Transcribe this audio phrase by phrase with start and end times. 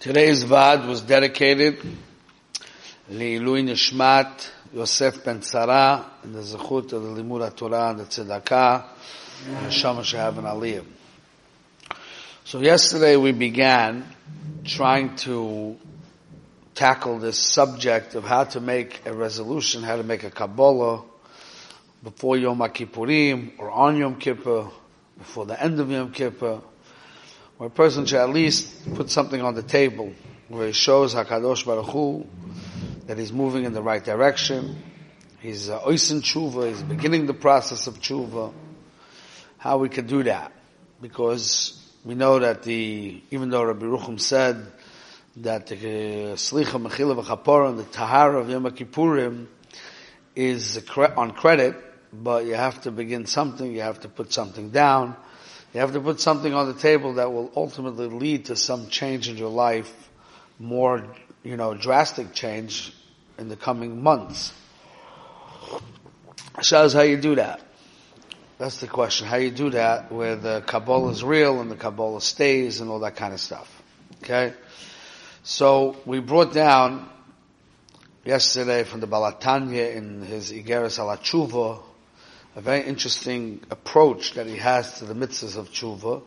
[0.00, 1.80] Today's Vad was dedicated
[3.10, 8.84] Le'ilui Nishmat Yosef Ben Tzara and the Zechut of the Limud Torah and the Tzedakah
[9.48, 10.84] and the Shama Shehav and Aliyah.
[12.44, 14.06] So yesterday we began
[14.64, 15.76] trying to
[16.76, 21.02] tackle this subject of how to make a resolution, how to make a Kabbalah
[22.04, 24.70] before Yom Kippurim or on Yom Kippur,
[25.18, 26.60] before the end of Yom Kippur,
[27.58, 30.12] where a person should at least put something on the table
[30.48, 32.26] where he shows Hakadosh Baruch Hu
[33.06, 34.80] that he's moving in the right direction.
[35.40, 36.68] He's uh, oisin tshuva.
[36.68, 38.52] He's beginning the process of tshuva.
[39.58, 40.52] How we can do that,
[41.02, 44.64] because we know that the even though Rabbi Rucham said
[45.38, 45.78] that the uh,
[46.36, 49.48] slicha mechila and the tahara of Yom Kippurim
[50.36, 51.74] is on credit,
[52.12, 53.72] but you have to begin something.
[53.72, 55.16] You have to put something down.
[55.78, 59.28] You have to put something on the table that will ultimately lead to some change
[59.28, 60.10] in your life,
[60.58, 61.06] more,
[61.44, 62.92] you know, drastic change
[63.38, 64.52] in the coming months.
[66.62, 67.60] Shows how you do that.
[68.58, 69.28] That's the question.
[69.28, 72.98] How you do that where the Kabbalah is real and the Kabbalah stays and all
[72.98, 73.80] that kind of stuff.
[74.24, 74.54] Okay?
[75.44, 77.08] So we brought down
[78.24, 81.80] yesterday from the Baal HaTanya in his Igeris Alachuva
[82.58, 86.20] a very interesting approach that he has to the mitzvahs of tshuva,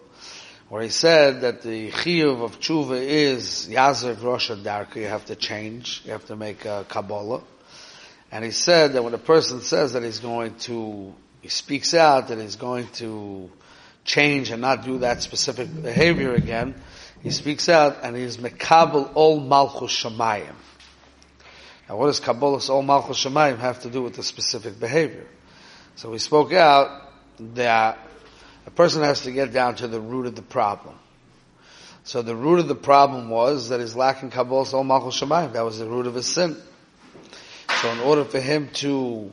[0.69, 5.35] where he said that the chiyuv of tshuva is yazer rosh darka, you have to
[5.35, 7.43] change, you have to make a kabbalah.
[8.31, 12.29] And he said that when a person says that he's going to, he speaks out
[12.29, 13.51] that he's going to
[14.05, 16.75] change and not do that specific behavior again,
[17.21, 20.55] he speaks out and he's mekabel ol malchus shemayim.
[21.89, 25.27] Now what does Kabbalah's ol malchus shemayim have to do with the specific behavior?
[25.95, 27.99] So we spoke out that
[28.65, 30.95] a person has to get down to the root of the problem.
[32.03, 35.53] So the root of the problem was that he's lacking Kabbalah Sol Malchus Shemayim.
[35.53, 36.57] That was the root of his sin.
[37.81, 39.31] So in order for him to,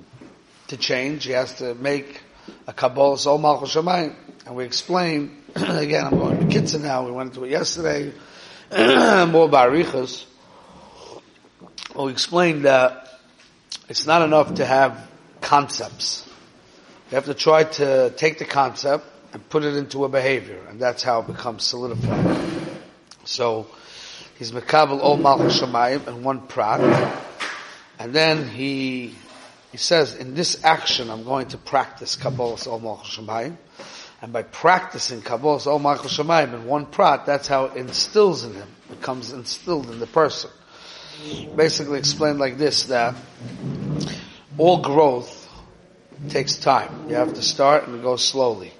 [0.69, 2.20] to change, he has to make
[2.67, 4.14] a Kabbalah Sol Malchus Shemayim.
[4.47, 8.13] And we explained, again, I'm going to Kitza now, we went into it yesterday,
[8.70, 10.27] more Barichas.
[11.95, 13.08] Well, we explained that
[13.89, 15.08] it's not enough to have
[15.41, 16.27] concepts.
[17.11, 20.79] You have to try to take the concept and put it into a behavior, and
[20.79, 22.36] that's how it becomes solidified.
[23.24, 23.67] So,
[24.39, 26.80] he's mekabel ol malchus shamayim and one prat,
[27.98, 29.14] and then he
[29.73, 33.57] he says, in this action, I'm going to practice kabbalah ol malchus shamayim,
[34.20, 38.52] and by practicing kabbalah ol malchus shamayim in one prat, that's how it instills in
[38.52, 40.51] him, becomes instilled in the person.
[41.57, 43.14] Basically, explained like this that
[44.58, 45.37] all growth
[46.29, 47.08] takes time.
[47.08, 48.73] You have to start and go slowly.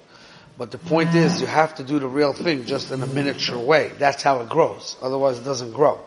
[0.57, 3.57] But the point is, you have to do the real thing just in a miniature
[3.57, 3.91] way.
[3.97, 4.97] That's how it grows.
[5.01, 6.01] Otherwise, it doesn't grow.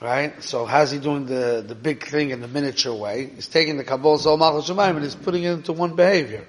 [0.00, 0.42] Right?
[0.42, 3.26] So, how's he doing the, the big thing in the miniature way?
[3.34, 6.46] He's taking the Kabbalah Zol Malchus Shemayim and he's putting it into one behavior.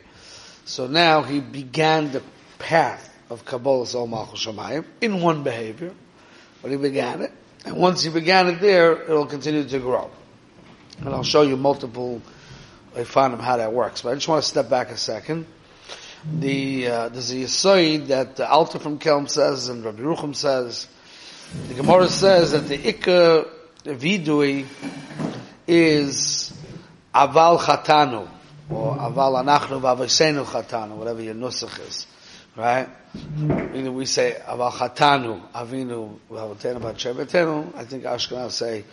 [0.65, 2.21] So now he began the
[2.59, 5.93] path of Kabbalah Zol Malchus Shemayim in one behavior.
[6.61, 7.31] But he began it.
[7.65, 10.09] And once he began it there, it'll continue to grow.
[10.99, 12.21] And I'll show you multiple
[12.95, 14.01] I him how that works.
[14.01, 15.45] But I just want to step back a second.
[16.39, 20.87] The uh, there's a yisoid that the Alter from Kelm says and Rabbi Rucham says.
[21.67, 23.47] The Gemara says that the Ikka
[23.85, 24.65] Vidui
[25.65, 26.53] is
[27.15, 28.27] Aval Chatanu
[28.69, 32.05] or Aval Anachnu Vavasenu Chatanu, whatever your nusach is,
[32.55, 32.87] right?
[33.15, 37.75] Either we say Aval Chatanu Avinu Vavotenu Vachebetenu.
[37.75, 38.83] I think Ashkenaz say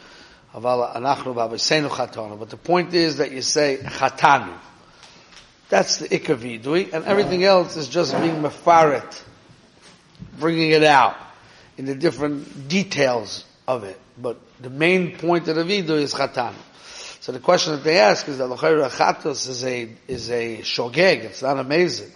[0.63, 4.57] but the point is that you say chatanu.
[5.69, 9.23] That's the ikavidui, and everything else is just being mefaret,
[10.39, 11.17] bringing it out
[11.77, 14.01] in the different details of it.
[14.17, 16.55] But the main point of the vidui is chatanu.
[17.21, 21.25] So the question that they ask is that l'chayra chatos is a is a shogeg.
[21.25, 22.13] It's not amazing.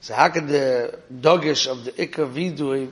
[0.00, 2.90] So how can the dogish of the ikavidui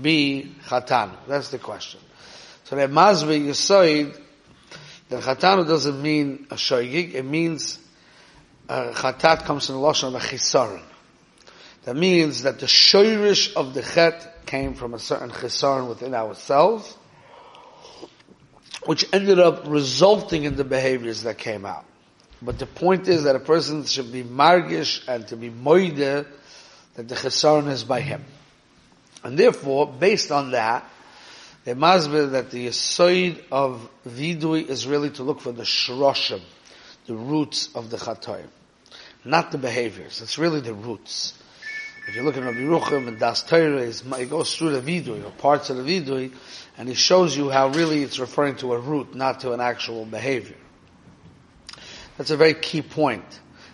[0.00, 1.12] be chatanu?
[1.28, 2.00] That's the question.
[2.64, 4.18] So that Mazvi Yisoid,
[5.14, 7.78] that Chatanu doesn't mean a shoygig, it means
[8.68, 10.82] uh, Chatat comes from the Lashon of a chisaron.
[11.84, 16.96] That means that the shoyrish of the chet came from a certain chisaron within ourselves,
[18.86, 21.84] which ended up resulting in the behaviors that came out.
[22.40, 26.26] But the point is that a person should be margish and to be moide
[26.94, 28.24] that the chisaron is by him.
[29.22, 30.88] And therefore, based on that,
[31.64, 36.42] they must be that the side of vidui is really to look for the shroshim,
[37.06, 38.46] the roots of the chatoim,
[39.24, 40.20] not the behaviors.
[40.20, 41.38] It's really the roots.
[42.06, 45.30] If you look at Rabbi Rucham and Das Torah, he goes through the vidui, or
[45.30, 46.34] parts of the vidui,
[46.76, 50.04] and he shows you how really it's referring to a root, not to an actual
[50.04, 50.56] behavior.
[52.18, 53.24] That's a very key point.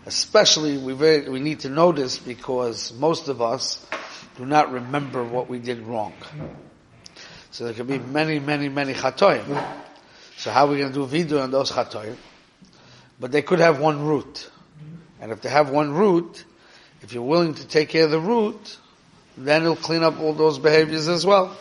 [0.07, 3.85] Especially, we, very, we need to this because most of us
[4.37, 6.15] do not remember what we did wrong.
[7.53, 9.45] So there can be many, many, many chatoim.
[10.37, 12.17] So how are we going to do vidui on those chatoim?
[13.19, 14.51] But they could have one root.
[15.21, 16.45] And if they have one root,
[17.03, 18.79] if you're willing to take care of the root,
[19.37, 21.57] then it'll clean up all those behaviors as well.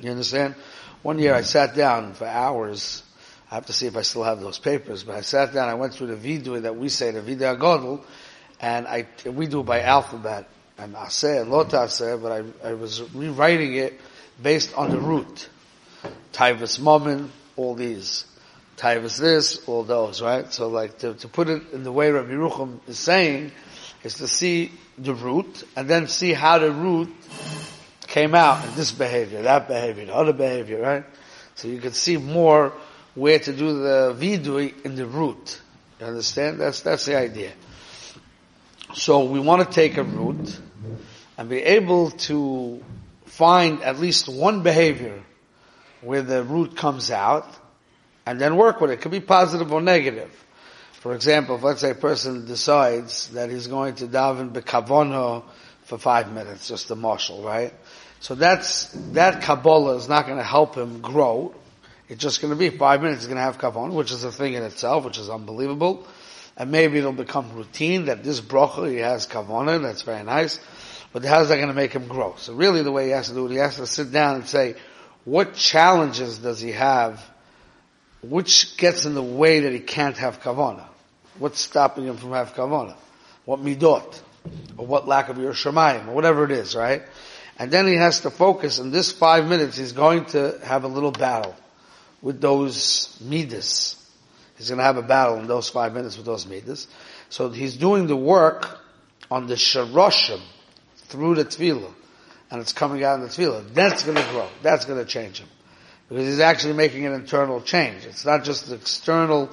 [0.00, 0.54] You understand?
[1.02, 3.02] One year I sat down for hours.
[3.50, 5.74] I have to see if I still have those papers, but I sat down, I
[5.74, 8.02] went through the vidui that we say, the vidui agodl,
[8.60, 13.02] and I, we do by alphabet, and aseh and lot aseh, but I, I was
[13.14, 14.00] rewriting it
[14.42, 15.48] based on the root.
[16.32, 18.24] Taivas Momin, all these.
[18.76, 20.52] Taivas this, all those, right?
[20.52, 23.52] So like to, to put it in the way Rabbi Rucham is saying,
[24.02, 27.08] is to see the root, and then see how the root
[28.06, 31.04] came out in this behavior, that behavior, the other behavior, right?
[31.54, 32.72] So you can see more
[33.14, 35.60] where to do the vidui in the root.
[36.00, 36.60] You understand?
[36.60, 37.52] That's, that's the idea.
[38.94, 40.60] So we want to take a root
[41.36, 42.82] and be able to
[43.36, 45.20] find at least one behavior
[46.02, 47.48] where the root comes out
[48.26, 48.94] and then work with it.
[48.94, 50.30] It could be positive or negative.
[50.92, 55.42] For example, if let's say a person decides that he's going to daven bekavono
[55.82, 57.74] for five minutes, just a marshal, right?
[58.20, 61.54] So that's, that Kabbalah is not going to help him grow.
[62.08, 63.22] It's just going to be five minutes.
[63.22, 66.06] He's going to have kavon, which is a thing in itself, which is unbelievable.
[66.56, 69.82] And maybe it'll become routine that this bracha he has kavona.
[69.82, 70.60] That's very nice.
[71.14, 72.34] But how's that going to make him grow?
[72.38, 74.48] So really, the way he has to do it, he has to sit down and
[74.48, 74.74] say,
[75.24, 77.24] what challenges does he have?
[78.20, 80.84] Which gets in the way that he can't have kavona?
[81.38, 82.96] What's stopping him from having kavona?
[83.44, 84.20] What midot?
[84.76, 86.08] Or what lack of your shemayim?
[86.08, 87.02] Or whatever it is, right?
[87.60, 90.88] And then he has to focus in this five minutes, he's going to have a
[90.88, 91.54] little battle
[92.22, 94.04] with those midas.
[94.58, 96.88] He's going to have a battle in those five minutes with those midas.
[97.28, 98.80] So he's doing the work
[99.30, 100.40] on the sharoshim
[101.04, 101.92] through the tefillah.
[102.50, 103.74] And it's coming out in the tefillah.
[103.74, 104.48] That's going to grow.
[104.62, 105.48] That's going to change him.
[106.08, 108.04] Because he's actually making an internal change.
[108.04, 109.50] It's not just external,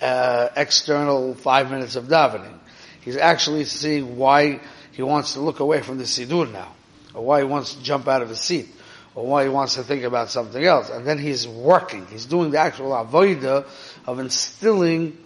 [0.00, 2.58] uh, external five minutes of davening.
[3.02, 4.60] He's actually seeing why
[4.92, 6.72] he wants to look away from the sidur now
[7.14, 8.68] or why he wants to jump out of his seat,
[9.14, 10.90] or why he wants to think about something else.
[10.90, 12.06] And then he's working.
[12.06, 13.66] He's doing the actual avoida
[14.06, 15.18] of instilling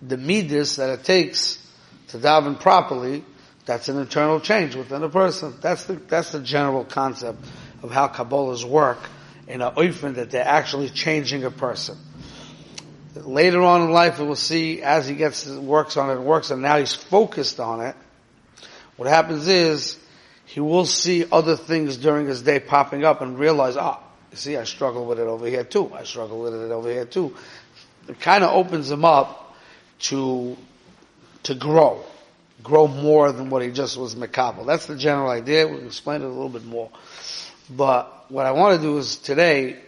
[0.00, 1.62] the midas that it takes
[2.08, 3.24] to daven properly.
[3.66, 5.54] That's an internal change within a person.
[5.60, 7.44] That's the, that's the general concept
[7.82, 8.98] of how Kabbalah's work
[9.48, 11.98] in a oifen that they're actually changing a person.
[13.14, 16.78] Later on in life, we'll see as he gets works on it, works, and now
[16.78, 17.96] he's focused on it.
[18.96, 19.98] What happens is
[20.44, 24.56] he will see other things during his day popping up and realize, ah, you see,
[24.56, 25.92] I struggle with it over here too.
[25.92, 27.34] I struggle with it over here too.
[28.08, 29.56] It kind of opens him up
[30.00, 30.56] to,
[31.44, 32.04] to grow.
[32.66, 34.66] Grow more than what he just was makabel.
[34.66, 35.68] That's the general idea.
[35.68, 36.90] We'll explain it a little bit more.
[37.70, 39.78] But what I want to do is today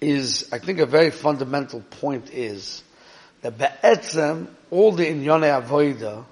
[0.00, 2.82] is, I think a very fundamental point is
[3.42, 6.24] that be'etzem, all the inyone avoida,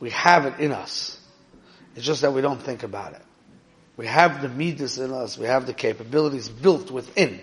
[0.00, 1.20] we have it in us.
[1.94, 3.22] It's just that we don't think about it.
[3.98, 7.42] We have the midas in us, we have the capabilities built within.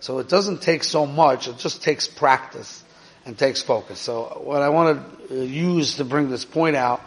[0.00, 2.81] So it doesn't take so much, it just takes practice
[3.24, 4.00] and takes focus.
[4.00, 7.00] So what I want to uh, use to bring this point out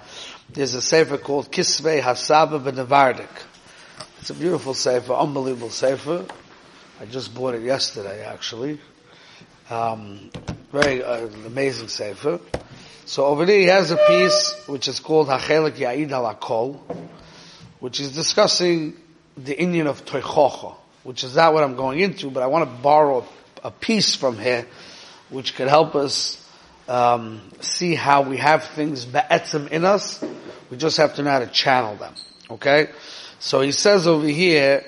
[0.56, 3.30] is a sefer called Kisvei Hasaba B'Nevardik.
[4.20, 6.26] It's a beautiful sefer, unbelievable sefer.
[7.00, 8.80] I just bought it yesterday actually.
[9.70, 10.30] Um,
[10.72, 12.40] very uh, amazing sefer.
[13.06, 16.74] So over there he has a piece which is called Hachelik Ya'id al
[17.80, 18.96] which is discussing
[19.38, 22.82] the Indian of Toichocha, which is not what I'm going into, but I want to
[22.82, 23.28] borrow
[23.64, 24.66] a piece from here
[25.30, 26.42] which could help us
[26.88, 30.24] um, see how we have things be'etzim in us.
[30.70, 32.14] We just have to know how to channel them.
[32.50, 32.90] Okay?
[33.40, 34.84] So he says over here,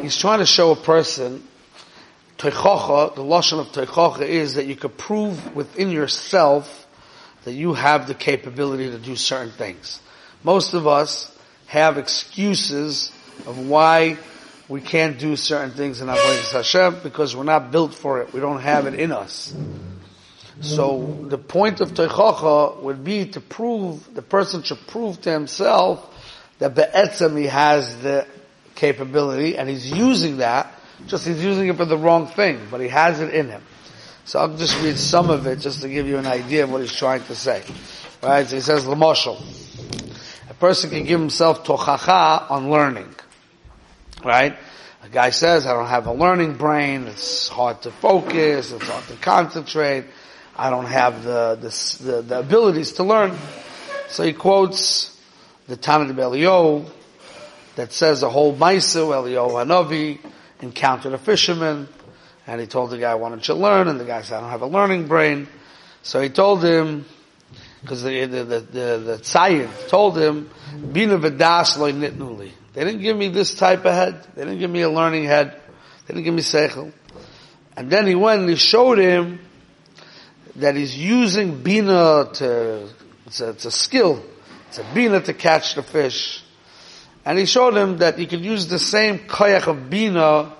[0.00, 1.46] he's trying to show a person
[2.38, 6.86] Teichocha, the lotion of Teichocha is that you could prove within yourself
[7.44, 10.00] that you have the capability to do certain things.
[10.42, 13.12] Most of us have excuses
[13.46, 14.18] of why
[14.68, 18.32] we can't do certain things in Avodah Hashem because we're not built for it.
[18.32, 19.54] We don't have it in us.
[20.60, 26.08] So the point of Teichacha would be to prove, the person should prove to himself
[26.58, 28.26] that Be'etzem he has the
[28.74, 30.72] capability and he's using that,
[31.06, 33.62] just he's using it for the wrong thing, but he has it in him.
[34.24, 36.80] So I'll just read some of it just to give you an idea of what
[36.80, 37.62] he's trying to say.
[38.22, 38.46] Right?
[38.46, 39.38] So he says, Lamoshel.
[40.48, 43.14] A person can give himself tochacha on learning.
[44.24, 44.56] Right?
[45.02, 49.04] A guy says, I don't have a learning brain, it's hard to focus, it's hard
[49.08, 50.06] to concentrate,
[50.56, 53.36] I don't have the, the, the, the abilities to learn.
[54.08, 55.20] So he quotes
[55.66, 56.90] the Tanna D'Vei Eliyahu
[57.76, 60.20] that says a whole Maisa, Elio Hanavi
[60.60, 61.86] encountered a fisherman,
[62.46, 63.88] and he told the guy, why don't you learn?
[63.88, 65.48] And the guy said, I don't have a learning brain.
[66.02, 67.04] So he told him,
[67.82, 70.48] because the, the, the, the, the told him,
[70.92, 72.52] Bina v'das loy nitnuli.
[72.74, 74.26] They didn't give me this type of head.
[74.34, 75.60] They didn't give me a learning head.
[76.06, 76.92] They didn't give me seichel.
[77.76, 79.40] And then he went and he showed him
[80.56, 82.88] that he's using bina to,
[83.26, 84.22] it's a, it's a skill.
[84.68, 86.42] It's a bina to catch the fish.
[87.24, 90.52] And he showed him that you could use the same koyach of bina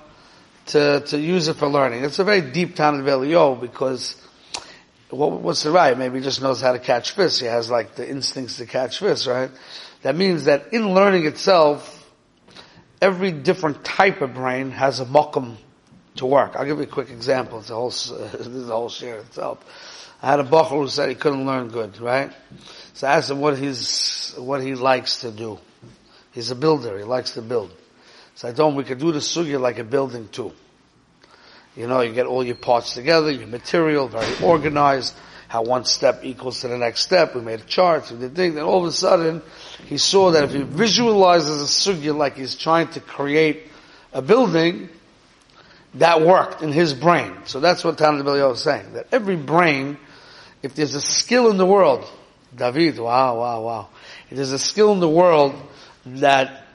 [0.66, 2.04] to, to use it for learning.
[2.04, 4.20] It's a very deep town of Elio because
[5.10, 5.96] what, what's the right?
[5.96, 7.40] Maybe he just knows how to catch fish.
[7.40, 9.50] He has like the instincts to catch fish, right?
[10.02, 11.93] That means that in learning itself,
[13.00, 15.56] every different type of brain has a mokum
[16.16, 16.56] to work.
[16.56, 17.60] I'll give you a quick example.
[17.60, 18.06] It's a whole, this
[18.46, 19.58] is a whole share itself.
[20.22, 22.32] I had a bacher who said he couldn't learn good, right?
[22.94, 25.58] So I asked him what he's, what he likes to do.
[26.32, 26.96] He's a builder.
[26.98, 27.72] He likes to build.
[28.34, 30.52] So I told him we could do the sugya like a building too.
[31.76, 35.14] You know, you get all your parts together, your material, very organized,
[35.48, 37.34] how one step equals to the next step.
[37.34, 39.42] We made a chart, we did things, and all of a sudden,
[39.86, 43.68] he saw that if he visualizes a sugya like he's trying to create
[44.12, 44.88] a building,
[45.94, 47.32] that worked in his brain.
[47.44, 49.98] So that's what Tanit Belio was saying, that every brain,
[50.62, 52.04] if there's a skill in the world,
[52.54, 53.88] David, wow, wow, wow.
[54.30, 55.54] If there's a skill in the world
[56.06, 56.66] that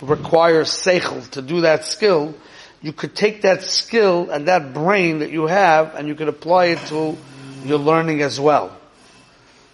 [0.00, 2.34] requires seichel to do that skill,
[2.80, 6.66] you could take that skill and that brain that you have and you could apply
[6.66, 7.16] it to
[7.64, 8.76] your learning as well.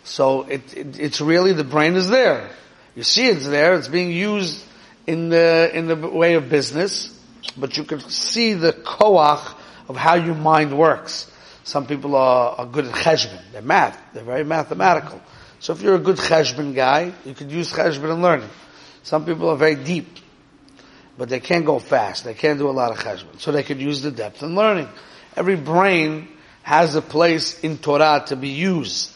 [0.04, 2.50] So it, it, it's really, the brain is there.
[2.94, 4.64] You see it's there, it's being used
[5.06, 7.10] in the, in the way of business,
[7.56, 9.54] but you can see the koach
[9.88, 11.30] of how your mind works.
[11.64, 13.40] Some people are, are good at cheshbon.
[13.52, 13.98] They're math.
[14.12, 15.20] They're very mathematical.
[15.60, 18.50] So if you're a good cheshbon guy, you could use cheshbon in learning.
[19.02, 20.06] Some people are very deep,
[21.16, 22.24] but they can't go fast.
[22.24, 23.40] They can't do a lot of cheshbon.
[23.40, 24.88] So they could use the depth in learning.
[25.36, 26.28] Every brain
[26.62, 29.10] has a place in Torah to be used.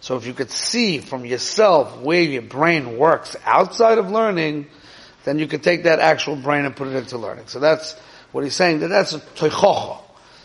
[0.00, 4.66] So if you could see from yourself where your brain works outside of learning,
[5.24, 7.46] then you could take that actual brain and put it into learning.
[7.46, 7.94] So that's
[8.32, 9.98] what he's saying, that that's a toichocha.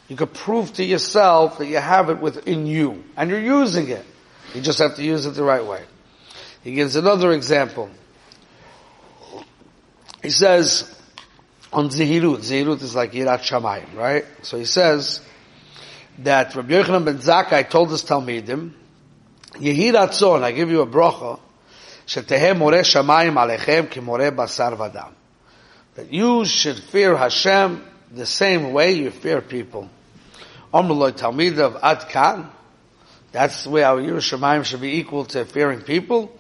[0.07, 4.05] You could prove to yourself that you have it within you, and you're using it.
[4.53, 5.83] You just have to use it the right way.
[6.63, 7.89] He gives another example.
[10.26, 10.98] He says,
[11.72, 14.24] on Zehirut, Zehirut is like Yirat Shamayim, right?
[14.42, 15.20] So he says,
[16.18, 18.72] that Rabbi Yochanan ben Zakkai told his Talmidim,
[19.54, 21.38] Yehi Ratzon, I give you a bracha,
[22.06, 25.12] שתהא מורה שמיים עליכם כמורה בשר ודם.
[25.94, 29.88] That you should fear Hashem the same way you fear people.
[30.72, 32.50] Omrullah Talmid of Ad Kan,
[33.30, 36.36] that's the way our Yerushalayim should be equal to fearing people.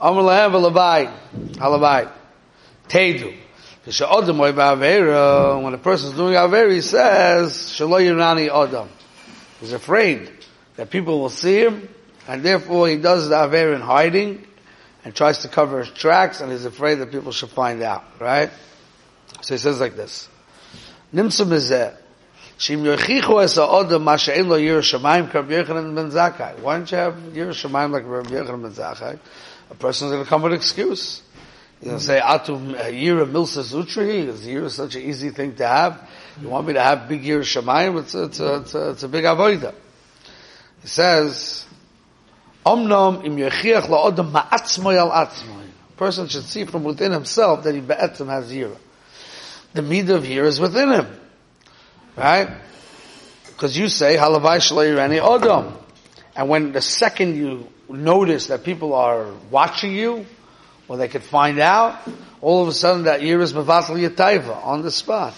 [0.00, 1.12] Omrullah Halavai,
[1.54, 2.12] Halavai,
[2.87, 3.33] Tedu.
[5.63, 8.89] When a person is doing Avera, he says, Shalo Yirani Adam.
[9.59, 10.31] He's afraid
[10.75, 11.87] that people will see him,
[12.27, 14.43] and therefore he does the Aver in hiding,
[15.03, 18.49] and tries to cover his tracks, and he's afraid that people should find out, right?
[19.41, 20.27] So he says like this,
[21.13, 21.59] Nimsum ben
[26.09, 26.59] Zakkai.
[26.59, 29.19] Why don't you have yir shamayim like Rabbi Yochanan ben Zakkai?
[29.69, 31.21] A person's going to come with an excuse.
[31.85, 36.09] To say, Atum yir milsa zutri, is yir such an easy thing to have?
[36.41, 37.99] You want me to have big yir shamayim?
[37.99, 39.71] It's a, it's it's it's a big avoida.
[40.81, 41.63] He says,
[42.65, 45.67] Omnom im yechiach la'odam ma'atzmoy al atzmoy.
[45.89, 48.75] A person should see from within himself that he be'etzim has yira.
[49.73, 51.07] The midah of yira is within him.
[52.15, 52.49] Right?
[53.45, 55.71] Because you say, halavai shleirani odom.
[56.35, 60.25] And when the second you notice that people are watching you,
[60.87, 61.99] or they could find out,
[62.41, 65.33] all of a sudden that year is mevatel yataiva on the spot.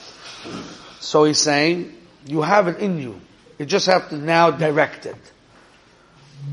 [1.00, 1.94] So he's saying,
[2.26, 3.20] you have it in you.
[3.58, 5.16] You just have to now direct it.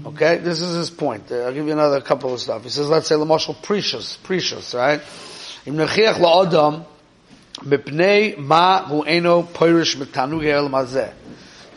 [0.07, 1.31] Okay, this is his point.
[1.31, 2.63] Uh, I'll give you another couple of stuff.
[2.63, 5.01] He says, let's say, Lamashal precious, precious, right?
[5.67, 6.85] Im nechiach la'odam,
[7.57, 11.13] mipnei ma hu eno poirish mazeh.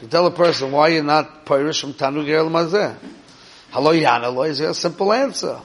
[0.01, 2.95] You tell a person, why you're not poirish from tanug el mazeh?
[3.71, 5.59] Halo yana lo is a simple answer.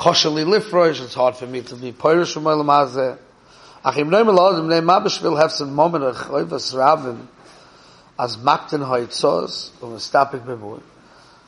[0.00, 3.18] Koshali lifroish, it's hard for me to be poirish from el mazeh.
[3.84, 7.26] Achim noim la'odam, nei ma b'shvil hefsen moment of choivas ravim,
[8.18, 10.80] as makten hoitzos, um stapik b'mur.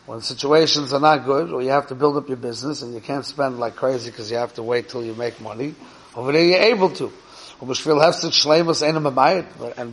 [0.05, 3.01] when situations are not good, or you have to build up your business and you
[3.01, 5.75] can't spend like crazy because you have to wait till you make money,
[6.15, 7.11] over there you're able to.
[7.59, 7.69] And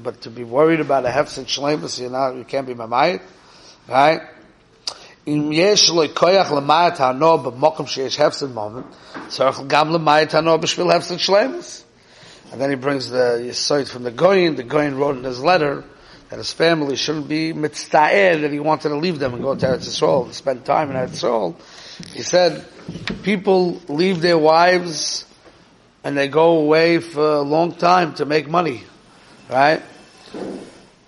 [0.04, 3.22] but to be worried about a hefset shleimus, you know, you can't be mamayit,
[3.88, 4.20] right?
[5.30, 8.82] אם יש לו כוח למעט Mokum במקום שיש הפסד מומן,
[9.28, 11.84] צריך גם למעט הנו B'Shvil הפסד שלמס.
[12.52, 14.56] And then he brings the Yisoid from the Gaon.
[14.56, 15.84] The Gaon wrote in his letter
[16.30, 19.66] that his family shouldn't be mitzta'er that he wanted to leave them and go to
[19.66, 21.56] Eretz Yisrael and spend time in Eretz Yisrael.
[22.14, 22.66] He said,
[23.22, 25.26] people leave their wives
[26.04, 28.84] and they go away for a long time to make money,
[29.50, 29.84] right?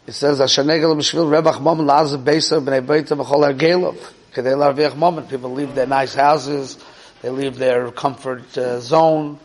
[0.05, 3.97] He says, Ashanegel b'shvil rebach mom la'azav beisa b'nei beita b'chol ergelov.
[4.33, 5.25] Kedei larviach mom.
[5.27, 6.77] People leave their nice houses.
[7.21, 9.39] They leave their comfort uh, zone.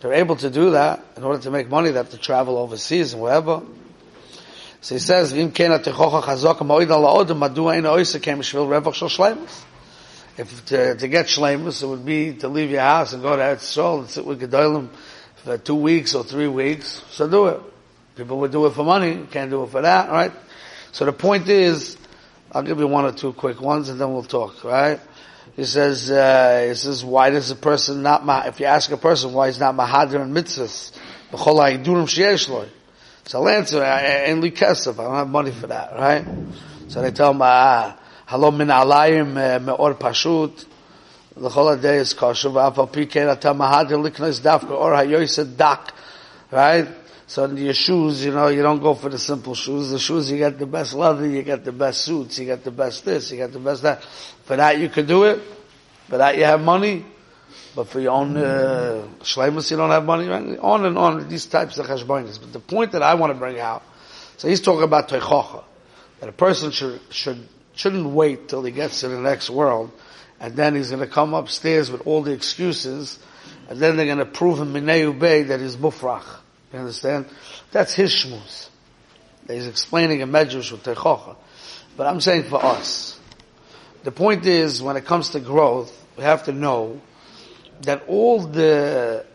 [0.00, 1.90] They're able to do that in order to make money.
[1.90, 3.62] They have to travel overseas and wherever.
[4.82, 8.66] So he says, "V'im kena techocha chazok moed al ha'odem madua ein oisa kem shvil
[8.68, 9.64] revach shel shleimus."
[10.36, 13.42] If to, to get shleimus, it would be to leave your house and go to
[13.42, 14.88] Eretz Yisrael and sit with Gedolim
[15.36, 17.02] for two weeks or three weeks.
[17.10, 17.71] So do it.
[18.16, 19.26] People would do it for money.
[19.30, 20.32] Can't do it for that, right?
[20.92, 21.96] So the point is,
[22.50, 25.00] I'll give you one or two quick ones and then we'll talk, right?
[25.56, 28.96] He says, uh, he says, why does a person not, ma- if you ask a
[28.96, 30.92] person why he's not mahadir and mitzvahs,
[33.24, 36.26] so I'll answer, ain't li kesef, I don't have money for that, right?
[36.88, 37.96] So they tell him, ah,
[38.28, 40.66] halom min alayim eh, me'or pashut,
[41.36, 45.94] l'chol ha'dei is kosher, v'af al pi mahadir liknes dafka or ha'yoyse dak,
[46.50, 46.86] right?
[47.32, 49.88] So in your shoes, you know, you don't go for the simple shoes.
[49.88, 52.70] The shoes, you get the best leather, you get the best suits, you get the
[52.70, 54.04] best this, you get the best that.
[54.44, 55.40] For that you could do it.
[56.10, 57.06] For that you have money.
[57.74, 60.28] But for your own uh, shlemus, you don't have money.
[60.58, 62.38] On and on, these types of cheshbonis.
[62.38, 63.82] But the point that I want to bring out,
[64.36, 65.64] so he's talking about teichocha,
[66.20, 69.90] that a person should should shouldn't wait till he gets to the next world,
[70.38, 73.18] and then he's going to come upstairs with all the excuses,
[73.70, 76.41] and then they're going to prove him mineu bay that he's mufrach.
[76.72, 77.26] You understand?
[77.70, 78.68] That's his shmuz.
[79.48, 81.36] He's explaining a medrash with teichocha.
[81.96, 83.18] But I'm saying for us,
[84.04, 87.00] the point is when it comes to growth, we have to know
[87.82, 89.26] that all the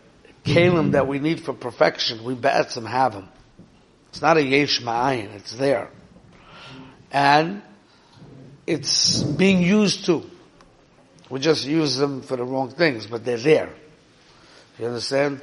[0.44, 2.36] kalim that we need for perfection, we
[2.68, 3.28] some have them.
[4.10, 5.90] It's not a yesh ma'ayin, it's there.
[7.12, 7.62] And
[8.66, 10.28] it's being used too.
[11.30, 13.70] We just use them for the wrong things, but they're there.
[14.78, 15.40] You understand?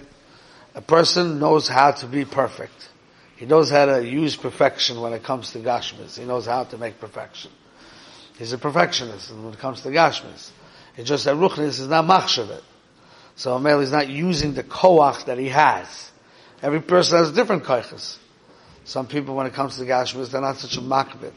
[0.76, 2.90] A person knows how to be perfect.
[3.38, 6.18] He knows how to use perfection when it comes to Gashmis.
[6.18, 7.52] He knows how to make perfection.
[8.38, 10.52] He's a perfectionist when it comes to Gashmis.
[10.98, 12.62] It's just that Ruchnis is not machshavit.
[13.38, 16.12] So Amel is not using the koach that he has.
[16.62, 18.18] Every person has different koiches.
[18.86, 21.34] Some people, when it comes to Gashmis, they're not such a makbid.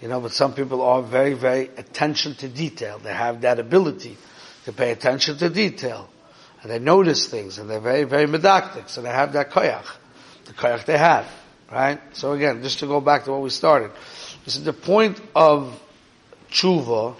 [0.00, 2.98] You know, but some people are very, very attention to detail.
[2.98, 4.16] They have that ability
[4.64, 6.08] to pay attention to detail.
[6.62, 9.86] And they notice things, and they're very, very medactic, so they have that koyach.
[10.44, 11.26] The koyach they have.
[11.70, 12.00] Right?
[12.16, 13.92] So again, just to go back to what we started.
[14.44, 15.80] This is the point of
[16.50, 17.14] tshuva,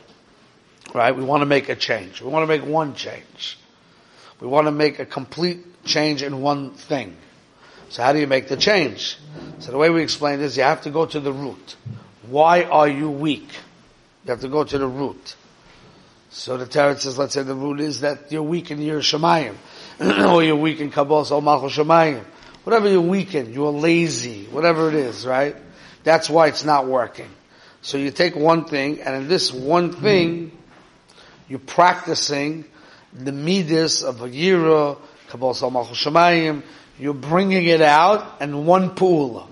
[0.95, 1.15] right?
[1.15, 2.21] We want to make a change.
[2.21, 3.59] We want to make one change.
[4.41, 7.17] We want to make a complete change in one thing.
[7.91, 9.19] So how do you make the change?
[9.59, 11.77] So the way we explain this, you have to go to the root.
[12.29, 13.49] Why are you weak?
[14.25, 15.37] You have to go to the root.
[16.33, 19.57] So the Torah says, let's say the root is that you're weak in your Shemayim,
[20.33, 22.23] or you're weak in Kabbalah, so Malchus Shemayim.
[22.63, 25.57] Whatever you're weak in, you're lazy, whatever it is, right?
[26.05, 27.29] That's why it's not working.
[27.83, 30.57] So you take one thing, and in this one thing,
[31.49, 32.65] you're practicing
[33.13, 36.63] the midas of a yira, Kabbalah, Malchus Shemayim,
[37.01, 39.49] you're bringing it out in one pool.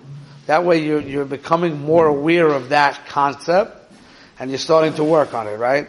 [0.47, 3.93] That way you're, you're becoming more aware of that concept,
[4.39, 5.89] and you're starting to work on it, right?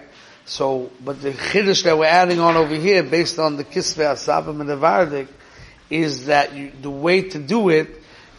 [0.49, 4.59] So, but the chiddush that we're adding on over here, based on the kisvei asabim
[4.59, 5.27] and the vardik,
[5.91, 7.87] is that you, the way to do it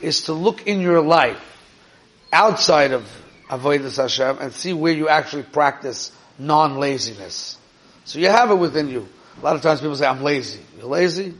[0.01, 1.41] is to look in your life
[2.33, 3.09] outside of
[3.49, 7.59] avodas Hashem and see where you actually practice non-laziness.
[8.07, 9.09] So you have it within you.
[9.41, 11.35] A lot of times people say, "I'm lazy." You're lazy.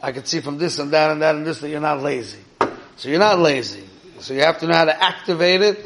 [0.00, 2.38] I can see from this and that and that and this that you're not lazy.
[2.98, 3.82] So you're not lazy.
[4.20, 5.84] So you have to know how to activate it.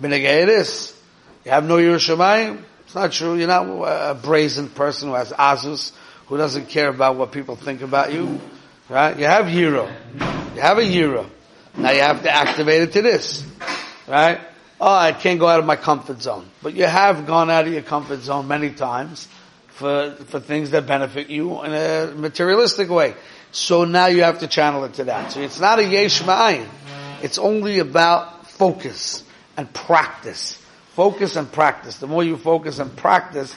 [0.00, 0.96] Benegayis.
[1.44, 2.62] You have no Yerushalayim.
[2.86, 3.34] It's not true.
[3.34, 5.90] You're not a brazen person who has azus,
[6.26, 8.40] who doesn't care about what people think about you.
[8.88, 9.18] Right?
[9.18, 9.90] You have Euro.
[10.54, 11.26] You have a Euro.
[11.76, 13.44] Now you have to activate it to this.
[14.06, 14.38] Right?
[14.80, 16.48] Oh, I can't go out of my comfort zone.
[16.62, 19.26] But you have gone out of your comfort zone many times
[19.66, 23.16] for, for things that benefit you in a materialistic way.
[23.50, 25.32] So now you have to channel it to that.
[25.32, 26.68] So it's not a yesh ma'ayin.
[27.20, 29.24] It's only about focus
[29.56, 30.62] and practice
[30.96, 31.98] Focus and practice.
[31.98, 33.54] The more you focus and practice,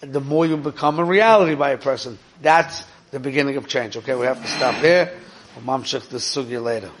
[0.00, 2.16] the more you become a reality by a person.
[2.40, 3.96] That's the beginning of change.
[3.96, 5.12] Okay, we have to stop here.
[5.56, 6.92] We'll mamshich this sugya later.